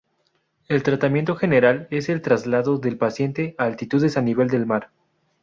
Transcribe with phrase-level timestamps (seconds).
[0.67, 4.89] El tratamiento general es el traslado del paciente a altitudes a nivel del mar.